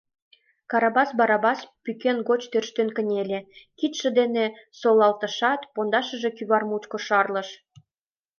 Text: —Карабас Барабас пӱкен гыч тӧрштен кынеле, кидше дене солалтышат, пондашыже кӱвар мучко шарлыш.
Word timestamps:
—Карабас 0.71 1.09
Барабас 1.19 1.59
пӱкен 1.83 2.17
гыч 2.29 2.41
тӧрштен 2.51 2.89
кынеле, 2.95 3.39
кидше 3.77 4.09
дене 4.19 4.45
солалтышат, 4.79 5.61
пондашыже 5.73 6.29
кӱвар 6.37 6.63
мучко 6.69 6.97
шарлыш. 7.07 7.49